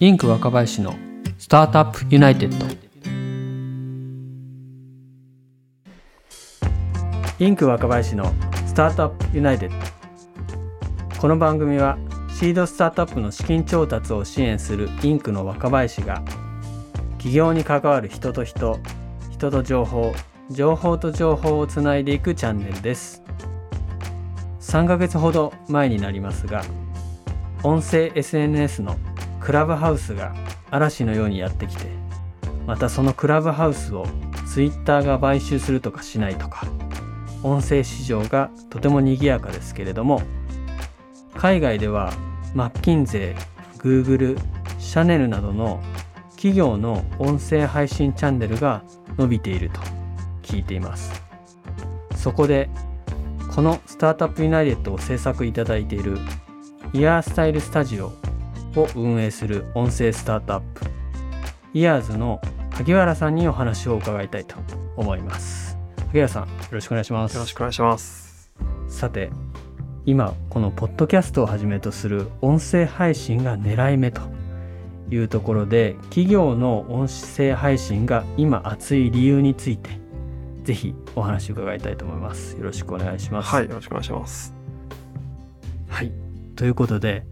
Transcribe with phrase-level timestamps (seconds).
[0.00, 0.92] インク若林の
[1.38, 2.66] スタートアップユナイテッド。
[7.38, 8.32] インク若林の
[8.66, 11.20] スタートアップユナイテッド。
[11.20, 11.96] この番組は
[12.28, 16.24] シードスタートアップの資金調達を支援するインクの若林が
[17.12, 18.80] 起業に関わる人と人
[19.30, 20.12] 人と情報
[20.50, 23.22] 情報と情報をつないでいくチャンネルです。
[24.60, 26.64] 3ヶ月ほど前になりますが
[27.62, 28.96] 音声 SNS の
[29.44, 30.34] クラブハウスが
[30.70, 31.84] 嵐のようにやってきて
[32.66, 34.06] またそのクラブハウスを
[34.46, 36.66] Twitter が買収するとかしないとか
[37.42, 40.22] 音声市場がとても賑やかですけれども
[41.36, 42.10] 海外では
[42.54, 44.38] マッキンゼー、グーグル、
[44.78, 45.82] シャネルなどの
[46.36, 48.82] 企業の音声配信チャンネルが
[49.18, 49.80] 伸びていると
[50.42, 51.22] 聞いています。
[52.16, 52.70] そこで
[53.54, 56.18] このスタートアップユナイテッドを制作いただいている
[56.94, 58.12] イヤースタイルスタジオ
[58.76, 60.86] を運営する音声スタートアップ
[61.74, 64.56] イヤーズの萩原さんにお話を伺いたいと
[64.96, 65.76] 思います。
[66.08, 67.34] 萩原さんよろしくお願いします。
[67.34, 68.52] よろしくお願いします。
[68.88, 69.30] さて
[70.06, 74.22] 今このポッドキャストをはじめとする音声配信が狙い目と
[75.10, 79.90] いうところで企業の音声配信が今熱い理由について
[80.62, 82.56] ぜひお話を伺いたいと思います。
[82.56, 83.48] よろしくお願いします。
[83.48, 84.54] はいよろしくお願いします。
[85.88, 86.12] はい
[86.56, 87.26] ということで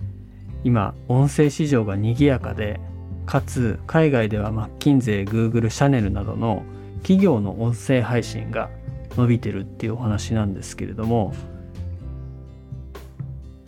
[0.65, 2.81] 今音声市場が賑やかで
[3.27, 6.63] かつ海外ではマッキンゼー、グーグル、シャネルなどの
[7.03, 8.71] 企業の音声配信が
[9.17, 11.35] 伸びてるっていうお話なんですけれども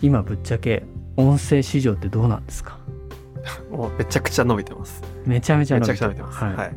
[0.02, 0.84] 今ぶっちゃけ
[1.16, 2.78] 音声市場ってどうなんですか？
[3.70, 5.02] もうめちゃくちゃ伸びてます。
[5.26, 6.38] めちゃめちゃ伸びてます。
[6.44, 6.72] はい、はい、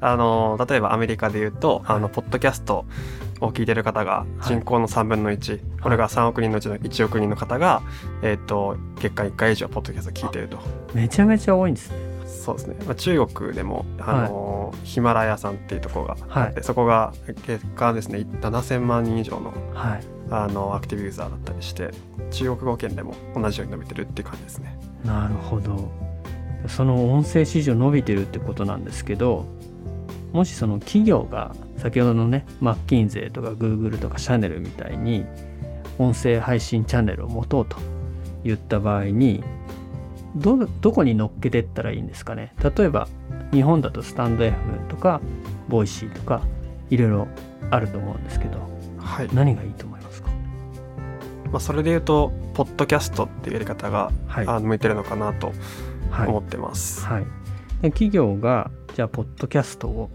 [0.00, 2.84] あの例えばアメリカで言うと、あのポッドキャスト
[3.40, 7.82] を聞いてる方が人口の3分の1、これが3億人のうちの1億人の方が、
[8.22, 10.58] えー、と月間1回以上ポッドキャスト聞いてると。
[10.94, 11.96] めちゃめちゃ多いんですね。
[12.26, 16.18] そうですね、まあ、中国でもあの、ヒマラヤさんっていうところがあっ
[16.50, 16.64] て、はい。
[16.64, 17.12] そこが
[17.46, 20.04] 月間ですね7000万人以上のはい。
[20.28, 21.90] あのアクティブユーザーだったりして
[22.32, 24.76] 中国語圏でも同じように伸びてるっていう感じですね。
[25.04, 25.90] なるほど。
[26.68, 29.46] その音声市場伸びてるってことなんですけど
[30.32, 35.24] もしその企業が先ほどのねマッキンゼーとかグーグルとかシャネルみたいに
[35.98, 37.76] 音声配信チャンネルを持とうと
[38.44, 39.42] 言った場合に
[40.34, 42.52] どどこに乗っけてったらいいんですかね？
[42.62, 43.08] 例えば
[43.52, 45.22] 日本だとスタンド FM とか
[45.68, 46.42] ボイシーとか
[46.90, 47.28] いろいろ
[47.70, 48.58] あると思うんですけど
[48.98, 50.28] はい、何がいいと思いますか？
[51.50, 54.46] まあ、それで言うとポッドキャストっていうやり方が、はい。
[54.46, 55.52] あの向いてるのかなと
[56.10, 56.28] はい。
[56.28, 57.24] 思ってます、はい、
[57.82, 60.08] で企業がじゃあポッドキャストを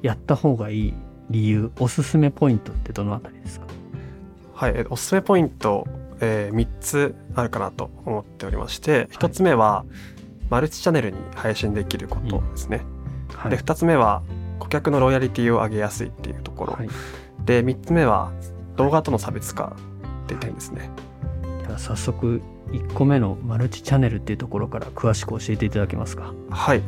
[0.00, 0.94] やった方がいい
[1.28, 3.66] 理由おすすめポイントってどのあたりですか？
[4.54, 5.86] はい、えおすすめポイント、
[6.22, 9.84] え3つあるかなと思っておりまして1つ目は
[10.48, 12.86] マルチチャンネルに配信できることですね、
[13.34, 13.50] はい。
[13.50, 14.22] で2つ目は
[14.60, 16.88] 顧客のロイヤリティを上げやすいっていうところ、はい、
[17.44, 18.32] で3つ目は
[18.76, 19.76] 動画との差別化
[20.24, 20.88] っていう点ですね、
[21.66, 26.32] では早速1個目のマルチチャンネルっていうところから詳しく教えていただけますか？
[26.48, 26.82] はい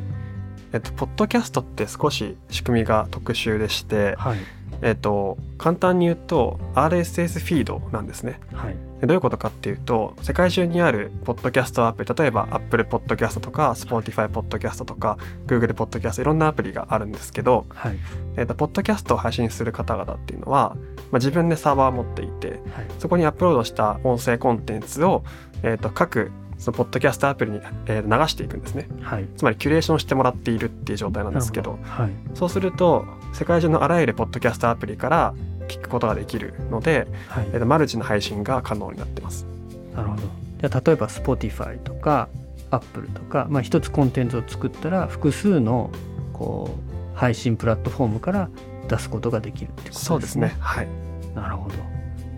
[0.73, 4.39] えっとポッドキャストって少し仕組みが特殊でして、はい。
[4.81, 8.41] えっと簡単に言うと RSS フィードなんですね。
[8.53, 8.77] はい。
[9.01, 17.99] でどういうことかっていうと世界中にあるポッドキャストアプリ例えば Apple Podcast とか Spotify Podcast とか Google Podcast いろんなアプリがあるんですけど、はい。
[18.37, 20.77] えっとポッドキャストを配信する方々っていうのは、
[21.11, 22.61] まあ、自分でサーバーを持っていてはい。
[22.99, 25.23] そこにアップロードした音声コンテンツを、
[25.63, 28.87] えっと各そのポッドキャストアプリに、えー流していくんですね。
[29.01, 29.27] はい。
[29.37, 32.11] つまりキュレーションしてもらっているっていう状態なんですけどはい。
[32.35, 35.35] そうすると世界中のあらゆるポッドキャストアプリから
[35.67, 37.49] 聞くことができるので、はい。
[37.53, 39.45] えっとマルチの配信が可能になってます。
[39.93, 40.23] なるほど。
[40.61, 42.29] じゃあ例えば Spotify とか
[42.71, 45.91] Apple とか、まあ、一つコンテンツを作ったら複数の
[46.33, 46.79] こ
[47.15, 48.49] う配信プラットフォームから
[48.89, 50.05] 出すことができるってことですね。
[50.05, 50.55] そうですね。
[50.61, 50.89] はい。
[51.35, 51.75] なるほど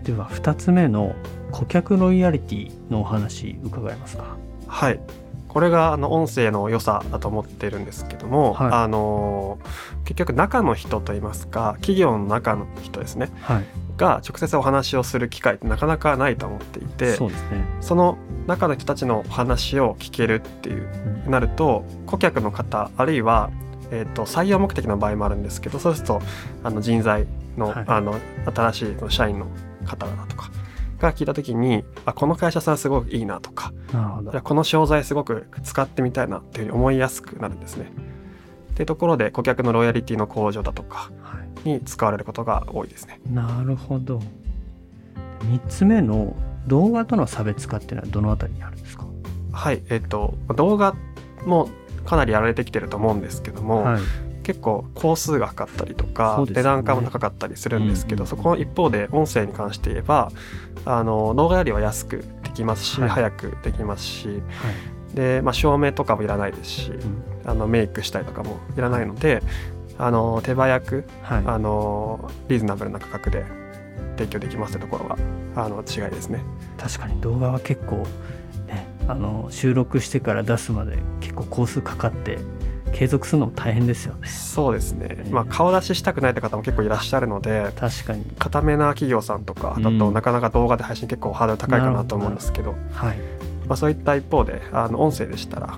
[0.05, 1.15] では2つ目の
[1.51, 4.37] 顧客ロイヤリティのお話伺えますか？
[4.67, 4.99] はい。
[5.47, 8.69] これがあの音声の良さだと思ってるんですけども、はい。
[8.71, 9.57] あの
[10.03, 13.31] 結局中の人といいますか企業の中の人ですね。
[13.41, 13.65] はい。
[13.97, 20.89] が直接お話をする機会ってなかなかないと思っていてそうですね、その中の人たちのお話を聞けるっていう
[21.25, 23.51] うんなると顧客の方あるいは、
[23.91, 26.21] えー、と採用目的の場合もあるんですけどそうすると
[26.63, 27.25] あの人材
[27.57, 27.85] の,、はい。
[27.87, 28.19] あの
[28.53, 29.47] 新しい社員の
[29.85, 30.49] 方々とか
[30.99, 34.31] が聞いた時にあこの会社さんすごくいいなとかなるほど。
[34.31, 37.91] いやこの商材すごく使ってみたいなっていうふうに思いやすくなるんですね。
[38.71, 41.69] っていうところで顧客のロイヤリティの向上だとかはい。
[41.69, 43.19] に使われることが多いですね。
[43.31, 44.21] なるほど。
[45.41, 46.35] 3つ目の
[46.67, 49.05] 動画との差別化っていうのはどのあたりにあるんですか？
[49.51, 50.95] はいえっ、と動画
[51.45, 51.69] も
[52.05, 54.01] かなりやられてきてると思うんですけども、はい
[54.45, 56.53] 結構工数がかかったりとか、ね。
[56.53, 60.31] 値段感も高かったりするんですけど、うんそこの一方で音声に関して言えば
[60.85, 63.09] あの動画よりは安くできますし、はい。
[63.09, 65.15] 早くできますしはい。
[65.15, 69.41] で、まあ、照明とかもいらないですしうんあのメイクしたりとかもいらないので
[69.97, 71.43] あの手早くはい。
[71.47, 73.45] あのリーズナブルな価格で
[74.17, 75.17] 提供できますってところが
[75.55, 76.43] あの違いですね。
[76.77, 78.05] 確かに動画は結構
[78.67, 82.37] ねあの収録してから出すまで結構工数かかって
[82.93, 84.27] 継続するのも大変ですよね。
[84.27, 85.33] そうですね、えー。
[85.33, 88.25] まあ、顔出ししたくないって方も結構いらっしゃるので確かに。
[88.39, 89.99] 固めな企業さんとかだうん。
[89.99, 92.75] となかなか動画で配信結構ハードル高いかなと思うんですけど。
[92.91, 93.17] はい。
[93.67, 95.77] まあ、そういった一方であの音声でしたら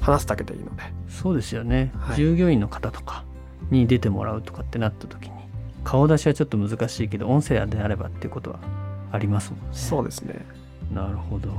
[0.00, 0.82] 話すだけでいいので。
[1.08, 2.16] そうですよね、はい。
[2.16, 3.24] 従業員の方とか
[3.70, 5.36] に出てもらうとかってなった時に
[5.84, 8.58] 顔出しはちょっと難しいけど音声であればっていうことは
[9.12, 9.66] ありますもんね。
[9.72, 10.44] そうですね。
[10.92, 11.50] なるほど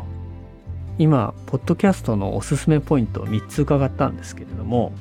[0.99, 4.91] 今ポッドキャストのおすすめポイントを3つ伺ったんですけれども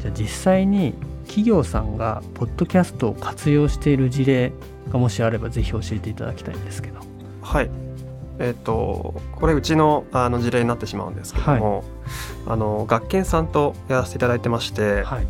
[0.00, 4.52] じゃあ実際に企業さんがポッドキャストを活用している事例
[4.90, 7.00] がもしあればぜひ教えていただきたいんですけど。
[7.42, 7.70] はい。
[8.40, 11.84] えっ、とこれうちのあの事例になってしまうんですけども、
[12.48, 15.26] あの学研さんとやらせていただいてまして、はい。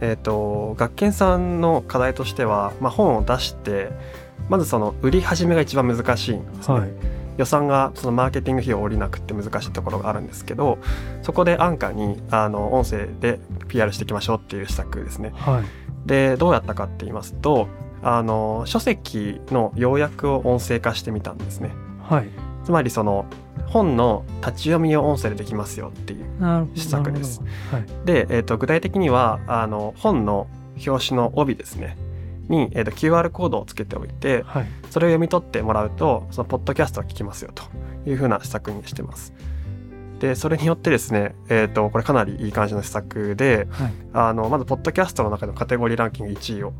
[0.00, 3.90] えっ、と学研さんの課題としては、まあ、本を出して
[4.48, 6.90] まずその売り始めが一番難しいんですね、はい
[7.36, 10.78] 予算がそのマーケティング費用を下りなくて難しいところがあるんですけど
[11.22, 15.32] そこで安価にあの音声で PR していきましょうっていう施策ですね。
[15.34, 15.64] はい。
[16.06, 17.68] でどうやったかって言いますと
[18.02, 21.72] あの書籍の要約を音声化してみたんですね。
[22.02, 22.28] はい。
[22.64, 23.26] つまりその
[23.66, 27.42] 本の立ち読みを音声でできますよっていう施策です。
[27.70, 27.86] はい。
[28.04, 30.46] で、えー、と具体的にはあの本の
[30.86, 31.96] 表紙の帯ですね
[32.48, 34.66] に、えー、と QR コードをつけておいてはい。
[34.90, 37.64] それを読み取ってもらうとそのポッドキャストが聞きますよと
[38.08, 39.32] いうふうな施策にしてます。
[40.20, 43.92] でそれによってですね、えー、とこれかなりいい感じの施策ではい。
[44.12, 46.72] あのまずポッドキャストの中のカテゴリーランキング1位を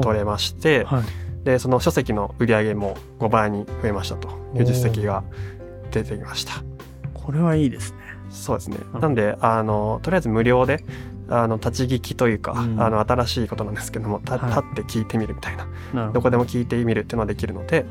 [0.00, 1.02] 取れましてはい。
[1.44, 5.24] でその書籍の売り上げも5倍に増えましたという実績が
[5.90, 6.62] 出てきました。
[7.14, 7.98] これはいいですね。
[8.30, 8.78] そうですね。
[8.94, 10.84] うんなんであのとりあえず無料で
[11.34, 12.80] あの立ち聞きというか、うん。
[12.82, 14.50] あの新しいことなんですけどもたはい。
[14.50, 15.66] 立って聞いてみるみたいな、
[16.08, 16.12] ど。
[16.14, 17.86] どこでも聞いてみるっていうのができるので、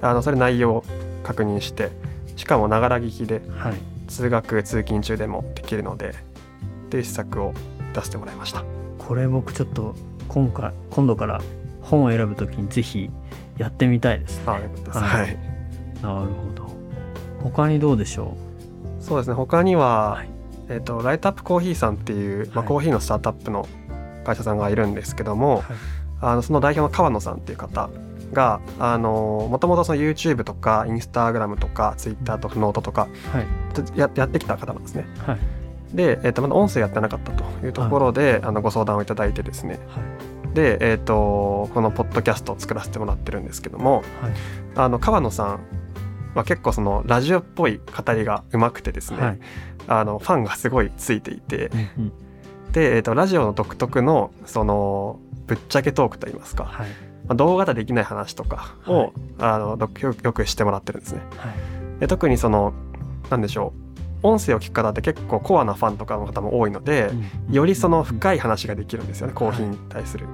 [0.00, 0.84] あのそれ内容を
[1.22, 1.90] 確認して
[2.36, 3.74] しかもながら聞きではい。
[4.08, 7.52] 通学通勤中でもできるのでっていう施策を
[7.92, 8.64] 出してもらいました。
[8.98, 9.94] これ僕ちょっと
[10.28, 11.42] 今回今度から
[11.82, 13.10] 本を選ぶときにぜひ
[13.58, 14.44] やってみたいですね。
[14.46, 15.32] ははい。
[15.98, 16.68] い、なるほど。
[17.42, 18.34] 他にどうでしょ
[18.98, 19.34] そうですね。
[19.34, 20.30] 他には、はい
[20.68, 23.68] えっ、とライトアップコーヒーさんっていう、まあ、はいコーヒーのスタートアップの
[24.24, 25.64] 会社さんがいるんですけども、はい。
[26.20, 27.90] あのその代表の川野さんっていう方
[28.32, 33.46] があのもともとその YouTube とか Instagram とか Twitter とかノートとかうはい。
[33.98, 35.06] ややってきた方なんですね。
[35.26, 35.38] はい。
[35.94, 39.78] で、えっとまだ音声やってなかったというところで、あのご相談をいただいてですね。
[39.88, 40.00] は
[40.52, 40.54] い。
[40.54, 44.04] で、えっとこのポッドキャストを作らせてもらってるんですけどもはい。
[44.76, 45.60] あの川野さん
[46.34, 49.38] は結構そのラジオっぽい語りがうまくてですね、はい。
[49.86, 52.12] あのファンがすごいついていてうん
[52.72, 56.88] で、えっとラジオの独特のそのぶっちゃけトークといいますか、はい。
[57.26, 59.12] まあ、動画でできない話とかを、はい。
[59.38, 61.22] あのどよよくしてもらってるんですね。
[61.36, 62.00] はい。
[62.00, 62.74] で特にその
[63.30, 63.72] なんでしょ
[64.22, 67.10] う音声を聞く方って結構コアなファンとかの方も多いので、
[67.48, 67.54] うん。
[67.54, 70.26] よりその深い話ができるんですよね、コーヒーに対する。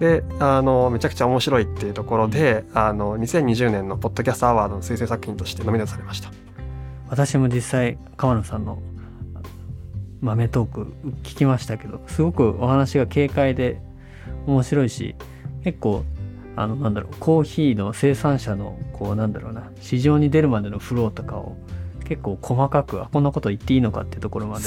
[0.00, 6.30] であのめちゃくちゃ面白いっていうところで、あの2020年のポッドキャストアワードの推薦作品としてノミネートされました。
[7.10, 8.78] 私も実際川野さんの
[10.22, 10.92] 豆トーク
[11.22, 13.80] 聞きましたけどすごくお話が軽快で
[14.46, 15.16] 面白いし
[15.64, 16.04] 結構
[16.56, 21.56] あのなんだろうコーヒーの生産者のこうなんだろうな市場に出るまでのフローとかを
[22.04, 24.64] 結構細かくあこんなこと言っていいのかっていうところまで。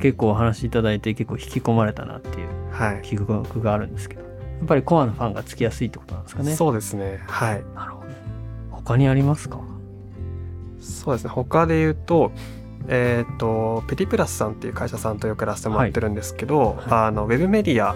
[0.00, 3.02] 結構お話いただいて結構引き込まれたなっていうはい。
[3.02, 4.29] 記憶があるんですけどや
[4.62, 6.54] っぱりコアのファンがつきやすいってことなんですかね。
[6.54, 7.20] そうですね。
[7.26, 7.64] はい。
[7.74, 8.10] なるほど
[8.70, 9.60] 他にありますか？
[10.80, 11.30] そうですね。
[11.30, 12.32] 他で言うと、
[12.88, 17.94] えっ、と、ペティプラスさんっていう会社さんとよくやらせてもらってるんですけど、はいあの、ウェブメディア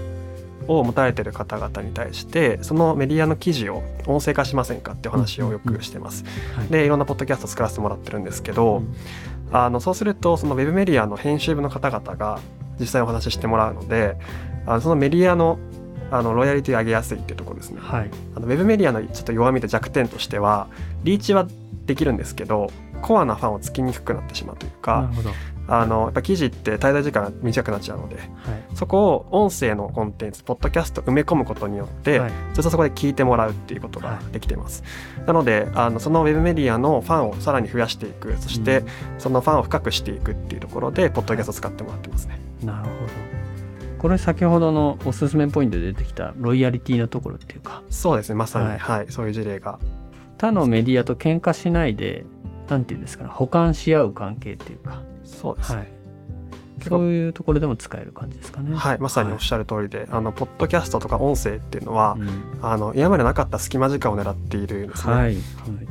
[0.68, 6.24] を持たれてる方々に対して、そのメディアの記事を音声化しませんかっていう話をよくしてます。
[6.56, 8.94] はいで、いろんなポッドキャスト作らせてもらってるんですけど、うん
[9.52, 12.40] あの、そうすると、そのウェブメディアの編集部の方々が
[12.78, 14.16] 実際お話ししてもらうので、
[14.66, 15.58] あのそのメディアの
[16.16, 17.80] あのロイヤリティ上げやすいっていうところですね。
[17.82, 20.68] はいあのウェブメディアのちょっと弱みと弱点としては
[21.02, 21.46] リーチは
[21.86, 22.70] できるんですけど
[23.02, 25.30] コアなファンをつきにくくなってしまうというなかるほど。
[25.66, 28.26] あのやっぱ記事って滞在時間が短くなっちゃうのではい。
[28.74, 34.84] そこを音声のコンテンツポッドキャスト埋め込むことによって、はいずっとそこで聞いてもらうっていうことができています、
[35.26, 38.86] なのであのそのウェブメディアのファンをさらに増やしていくそして、うん
[39.18, 43.33] そのファンを深くしていくっていうところでポッドキャストを使ってもらってますね、なるほど。
[44.04, 47.82] これ先ほどのおすすめポイントで出てきたロイヤリティのところっていうか。
[47.88, 49.78] そうですねまさに、ははいいそういう事例が。
[50.36, 52.26] 他のメディアと喧嘩しないで
[52.68, 55.92] なんていうんですかね補完し合う関係っていうか、そうですね、はい、
[56.88, 57.02] そう。
[57.10, 58.74] いうところでも使える感じですかね。
[58.74, 62.28] はい、まさにおっしゃる通りで、あのポッドキャストとか音声っていうのは、うん。
[62.62, 65.36] あの今までなかった隙間時間を狙っているんですね、はい、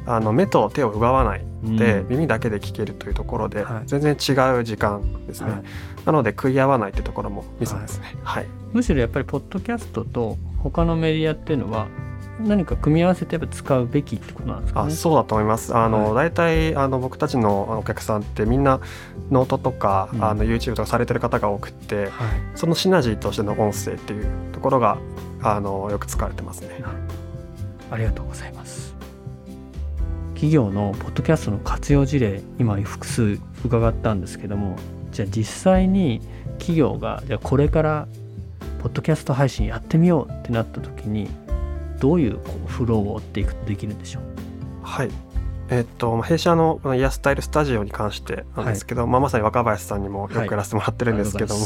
[0.05, 2.07] あの目と手を奪わないで、うん。
[2.09, 3.83] 耳だけで聞けるというところで、はい。
[3.85, 5.63] 全然違う時間ですね、はい。
[6.05, 8.15] なので食い合わないってところもミソですね。
[8.23, 11.87] はい、むしろやっぱりポッドキャストと他のメディアっていうのは
[12.39, 14.91] 何か組み合わせてやっぱ使うべきってことなんですかね？
[14.91, 15.75] あそうだと思います。
[15.75, 18.79] あの、は大体あの僕たちのお客さんってみんな
[19.31, 20.23] ノートとか、うん。
[20.23, 22.11] あの YouTube とかされてる方が多くってはい、
[22.55, 24.97] そのシナジーとしての音声っていうところが
[25.41, 26.83] あのよく使われてますね。
[27.91, 28.95] ありがとうございます。
[30.33, 34.75] 企業のポッドキャストの活用事例今複数伺ったんですけども
[35.11, 36.19] じゃあ実際に
[36.57, 38.07] 企業がじゃあこれから
[38.81, 41.29] ポッドキャスト配信やってみようってなった時に
[42.03, 44.23] どういうこうフローを追っていくとできるんでしょう？
[44.83, 45.09] はい。
[45.69, 51.65] えっと、まあ弊社のイヤースタイルスタジオに関してなんですけど、まあ、まさに若林さんにもよくやらせてもらってるんですけども、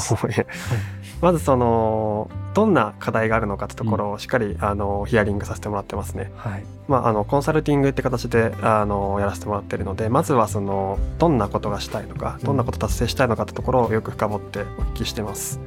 [1.19, 6.31] まずそのどんな課題があるのかってところをしっかり、あのヒアリングさせてもらってますね。
[6.37, 6.63] はい。
[6.87, 15.59] まあ、あのコンサルティングって形であのやらせてもらってるのでまずはそのどんなことがしたいのかどんなこと達成したいのかってところをよく深掘ってお聞きしてます。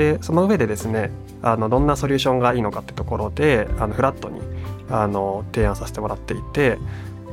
[0.00, 1.10] でその上でですね
[1.42, 4.40] あのどんなソリューションがいいのかってところであのフラットに
[4.88, 6.78] あの提案させてもらっていて、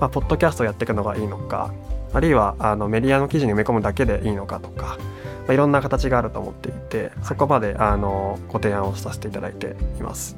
[0.01, 1.73] まあ、ポッドキャストをやっていくのがいいのか
[2.11, 4.97] あるいはあのメディアの記事に埋め込むだけでいいのかとか、
[5.45, 10.35] まあ、いろんな形があると思っていてそこまであのご提案をさせていただいています。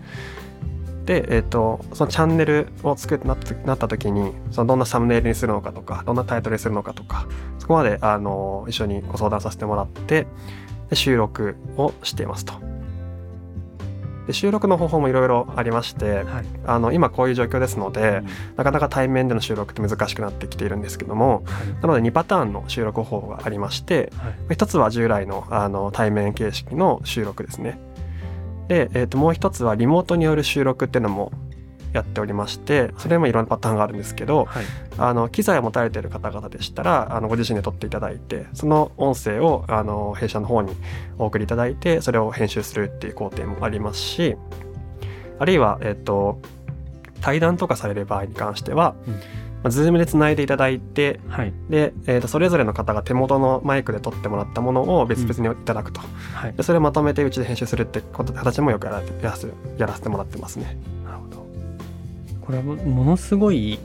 [1.05, 10.27] で、えー、とそのチャンネルを作ってなっなった時にそのどんなサムネイルにするのかとかどんなタイトルにするのかとかそこまであの一緒にご相談させてもらって
[10.89, 12.53] で収録をしていますと。
[14.29, 18.27] で収録の方法もいろいろありましてはいあの今こういう状況ですのでうん
[18.57, 21.43] なかなか対面での収録って難しくなってきているんですけども
[21.81, 27.79] なので2パターンの収録方法がありましてはい一つは従来のあの対面形式の収録ですね。
[28.67, 31.31] で、えー、ともう一つはリモートによる収録っていうのも
[31.93, 34.65] やっておりましてそれもいろんなパターンがあるんですけどはい。
[34.97, 40.73] あの機材を持たれている方々でしたらあのご自身で撮っていただいてその音声をあの弊社の方に
[41.17, 44.35] お送りいただいてそれを編集するっていう工程もありますし
[45.39, 46.41] あるいは、えっと
[47.21, 49.13] 対談とかされる場合に関しては、うん。
[49.13, 49.19] ま
[49.65, 51.53] あ、Zoom でつないでいただいてはい。
[51.69, 56.01] で、えーとそれぞれの方が手元のマイクで撮ってもらったものを別々にいただくと、
[56.33, 56.53] はい。
[56.53, 60.77] でそれをまとめてうちで編集するってこと形もよくやらやらせてもらってますね。
[61.05, 61.48] なるほど
[62.49, 63.77] これはもものすごい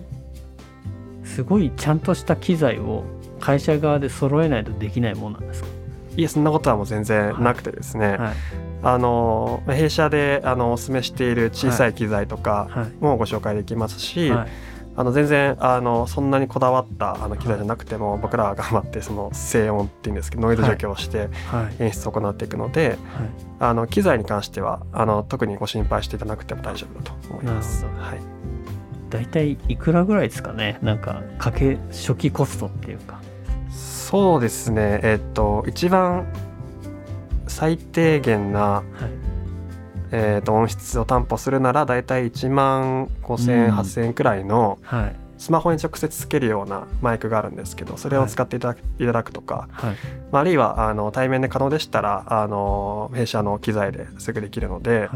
[1.23, 3.05] すごいちゃんとした機材を
[3.39, 5.69] 会社側で揃えないとできないものなんですか？
[6.17, 8.35] いえそんなことはもう全然なくてですね、はい。
[8.83, 13.05] あの弊社であのお勧めしている小さい機材とかはい。
[13.05, 14.49] もご紹介できますし、はい。
[14.97, 21.83] あの全然あのそんなにこだわったあの機材じゃなくても、僕らは頑張ってその静音っていうんですけどノイズ除去をしてはい。
[21.83, 22.99] 演出を行っていくので、はい。
[23.61, 27.85] あの機材に関してはあの特にご心配していただなくても大丈夫だと思います。
[27.85, 28.34] はい
[29.15, 30.79] 大体いくらぐらいですかね？
[30.83, 33.21] なんかかけ初期コストっていうか。
[33.71, 34.99] そうですね。
[35.05, 36.27] えっと一番
[37.47, 38.85] 最低限な、はい。
[40.11, 49.97] えっと音質を担保するならだいたい1万5000円、うん8000円くらいのはいスマホに直接つけるようなマイクがあるんですけどそれを使っていただく,、い、ただくとか、はい。
[50.31, 55.09] まあ、あるいはあの対面で可能でしたらあの弊社の機材ですぐできるのではい。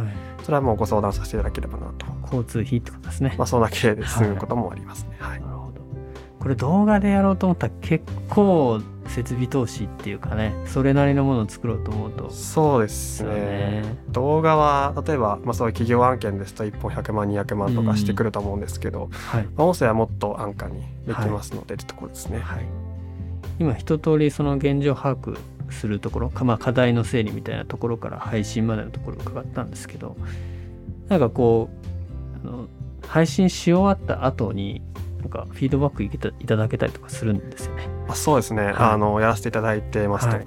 [0.42, 5.16] それはもうご相談させていただければなと、交通費ってことですね、まあ、そんだけで済むこともありますね。
[5.18, 5.57] はい
[6.40, 12.30] これ動画でやろうと思ったら結構設備投資っていうかねそれなりのものを作ろうと思うと。
[12.30, 13.40] そうですよね
[13.82, 13.96] ね。
[14.10, 19.44] 動画は例えば、まあ、そういう企業案件ですと1本100万200万とかしてくると思うんですけど、はい。
[19.56, 22.38] まあ音声はもっと安価にできますので、ってところですね。
[22.40, 22.66] はい、
[23.58, 25.38] 今一通りその現状把握
[25.70, 30.16] するところか、まあ、課題の整理みたいなところから配信までのところを伺ったんですけど
[31.08, 31.68] なんかこ
[32.42, 32.68] うあの
[33.06, 34.82] 配信し終わった後に
[35.20, 37.88] なんかフィードバックいけたいただけたりとかするんですよね。
[38.08, 38.66] あそうですね、い。
[38.76, 40.44] あのやらせていただいてますと、はい。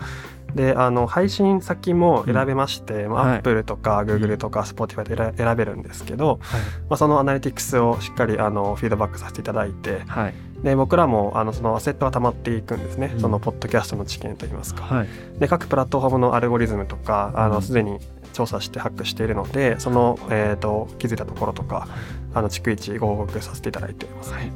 [0.56, 3.38] であの配信先も選べまして、まあはい。
[3.38, 6.62] Apple とか Google とか Spotify で選選べるんですけど、はい。
[6.90, 10.34] まあ、そのアナリティクスをしっかりあのフィードバックさせていただいてはい。
[10.64, 13.20] で僕らもあのそのアセットが溜まっていくんですね、うん。
[13.20, 14.84] そのポッドキャストの知見といいますか。
[14.84, 15.08] はい。
[15.40, 17.52] で各プラットフォームのアルゴリズムとかあうん。
[17.54, 18.00] のすでに
[18.32, 21.88] 調査してハックしているのでその、えー、と気づいたところとか
[22.34, 24.34] あの逐一ご報告させていただいております。
[24.34, 24.52] はい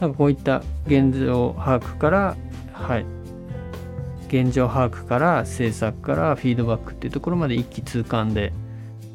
[0.00, 2.36] なんかこういった現状把握から
[2.72, 3.04] はい
[4.28, 8.52] 現状把握から制作からフィードバックっていうところまで一気通貫で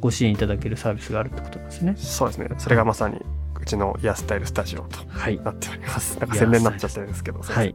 [0.02, 1.96] ご支援いただけるサービスがあるってことですね。
[1.98, 3.20] そうですねそれがまさに
[3.60, 5.40] うちのイヤースタイルスタジオとはい。
[5.40, 6.20] なっております。
[6.20, 7.42] なんか宣伝になっちゃってるんですけど。
[7.42, 7.70] すはい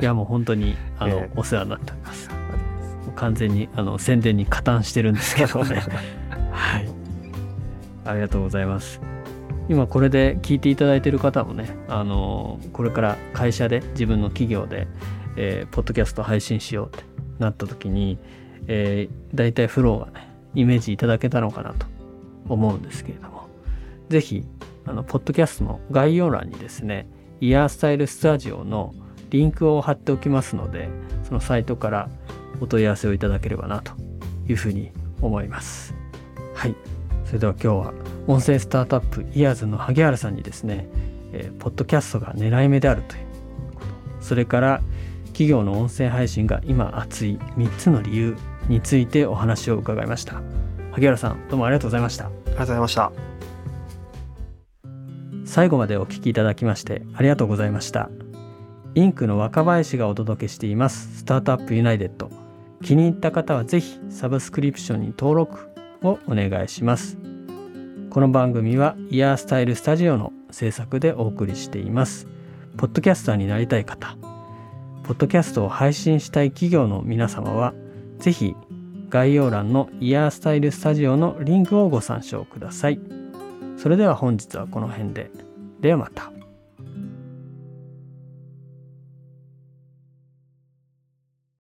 [0.00, 2.37] いやもう本当にあの、 ええお世話になっております。
[3.18, 5.82] 完全にあの宣伝に加担してるんですけどね。
[6.52, 6.88] はい。
[8.04, 9.00] ありがとうございます。
[9.68, 14.86] 今これで聞いていただいている方もね、あのこれから会社で自分の企業で、
[15.36, 17.04] えーポッドキャスト配信しようって
[17.38, 18.18] なった時に、
[18.68, 21.86] えー、大体フローがねイメージいただけたのかなと
[22.48, 23.48] 思うんですけれども、
[24.08, 24.44] ぜひ
[24.86, 27.08] あのポッドキャストの概要欄にですね、
[27.40, 28.94] イヤースタイルスタジオの
[29.30, 30.88] リンクを貼っておきますので、
[31.24, 32.08] そのサイトから
[32.60, 33.92] お問い合わせをいただければなと
[34.48, 35.94] いうふうに思います。
[36.54, 36.74] はい。
[37.24, 37.92] それでは今日は
[38.26, 40.88] 音声スタートアップイヤーズの萩原さんにですね、
[41.32, 43.26] えーポッドキャストが狙い目であるという
[43.74, 44.80] こと、それから
[45.26, 48.36] 企業の音声配信が今熱い3つの理由
[48.68, 50.42] についてお話を伺いました。
[50.92, 52.26] 萩原さん、どうもありがとうございました。
[52.26, 53.12] ありがとうございました。
[55.44, 58.10] 最後までお聞きいただきましてありがとうございました。
[58.94, 62.47] インクの若林がお届けしていますスタートアップユナイテッド。
[62.82, 65.68] 気に入った方はぜひサブスクリプションに登録
[66.02, 67.18] をお願いします。
[68.10, 72.26] この番組はイヤースタイルスタジオの制作でお送りしています。
[72.76, 74.16] ポッドキャスターになりたい方、
[75.02, 77.74] ポッドキャストを配信したい企業の皆様は
[78.18, 78.54] ぜひ
[79.08, 83.00] 概要欄のイヤースタイルスタジオのリンクをご参照ください。
[83.76, 85.30] それでは本日はこの辺で。
[85.80, 86.37] ではまた。